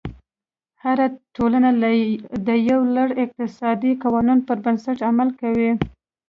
[0.83, 1.69] هره ټولنه
[2.47, 5.71] د یو لړ اقتصادي قوانینو پر بنسټ عمل کوي.